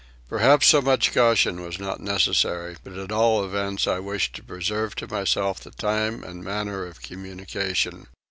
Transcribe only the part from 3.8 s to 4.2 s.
I